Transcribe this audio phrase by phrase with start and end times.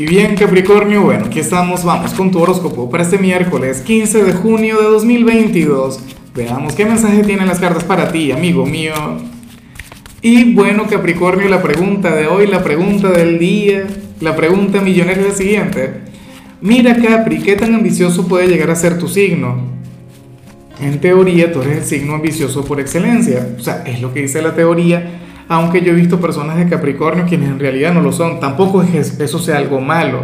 [0.00, 4.32] Y bien Capricornio, bueno, aquí estamos, vamos con tu horóscopo para este miércoles 15 de
[4.32, 5.98] junio de 2022.
[6.36, 8.94] Veamos qué mensaje tienen las cartas para ti, amigo mío.
[10.22, 13.88] Y bueno Capricornio, la pregunta de hoy, la pregunta del día,
[14.20, 15.94] la pregunta millonaria es la siguiente.
[16.60, 19.56] Mira Capri, ¿qué tan ambicioso puede llegar a ser tu signo?
[20.80, 24.42] En teoría tú eres el signo ambicioso por excelencia, o sea, es lo que dice
[24.42, 28.38] la teoría aunque yo he visto personas de Capricornio quienes en realidad no lo son.
[28.38, 30.20] Tampoco es que eso sea algo malo.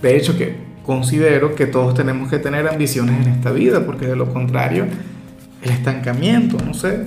[0.00, 4.14] De hecho, que considero que todos tenemos que tener ambiciones en esta vida, porque de
[4.14, 4.86] lo contrario,
[5.62, 7.06] el estancamiento, no sé.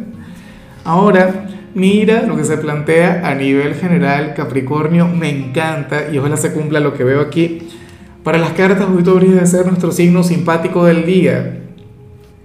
[0.84, 6.52] Ahora, mira lo que se plantea a nivel general, Capricornio, me encanta y ojalá se
[6.52, 7.70] cumpla lo que veo aquí.
[8.24, 11.62] Para las cartas, hoy tú de ser nuestro signo simpático del día.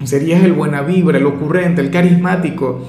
[0.04, 2.86] Serías el buena vibra, el ocurrente, el carismático.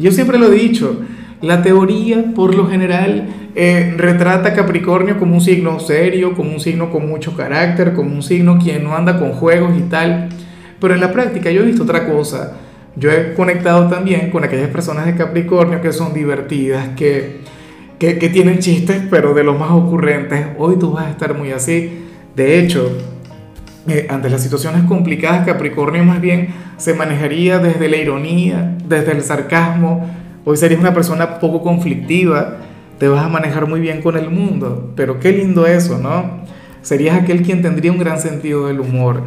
[0.00, 1.00] Yo siempre lo he dicho,
[1.44, 6.60] la teoría, por lo general, eh, retrata a Capricornio como un signo serio, como un
[6.60, 10.28] signo con mucho carácter, como un signo quien no anda con juegos y tal.
[10.80, 12.56] Pero en la práctica yo he visto otra cosa.
[12.96, 17.40] Yo he conectado también con aquellas personas de Capricornio que son divertidas, que,
[17.98, 20.46] que, tienen chistes, pero de los más ocurrentes.
[20.58, 22.04] Hoy tú vas a estar muy así.
[22.36, 22.90] De hecho,
[23.88, 29.22] eh, ante las situaciones complicadas, Capricornio más bien se manejaría desde la ironía, desde el
[29.22, 30.08] sarcasmo,
[30.46, 32.58] Hoy serías una persona poco conflictiva,
[32.98, 36.44] te vas a manejar muy bien con el mundo, pero qué lindo eso, ¿no?
[36.82, 39.22] Serías aquel quien tendría un gran sentido del humor.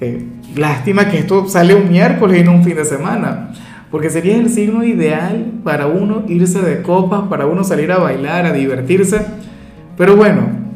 [0.00, 3.52] Eh, lástima que esto sale un miércoles y no un fin de semana,
[3.90, 8.44] porque sería el signo ideal para uno irse de copas, para uno salir a bailar,
[8.44, 9.22] a divertirse.
[9.96, 10.67] Pero bueno,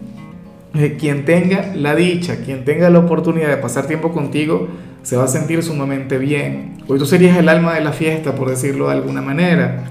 [0.74, 4.68] eh, quien tenga la dicha, quien tenga la oportunidad de pasar tiempo contigo,
[5.02, 6.76] se va a sentir sumamente bien.
[6.88, 9.84] Hoy tú serías el alma de la fiesta, por decirlo de alguna manera.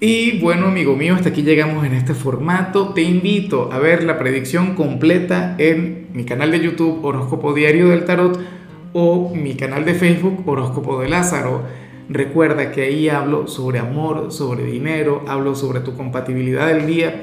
[0.00, 2.88] Y bueno, amigo mío, hasta aquí llegamos en este formato.
[2.88, 8.04] Te invito a ver la predicción completa en mi canal de YouTube Horóscopo Diario del
[8.04, 8.38] Tarot
[8.92, 11.62] o mi canal de Facebook Horóscopo de Lázaro.
[12.08, 17.22] Recuerda que ahí hablo sobre amor, sobre dinero, hablo sobre tu compatibilidad del día.